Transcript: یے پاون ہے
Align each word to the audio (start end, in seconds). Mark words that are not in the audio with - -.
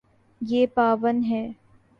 یے 0.41 0.61
پاون 0.75 1.17
ہے 1.29 1.43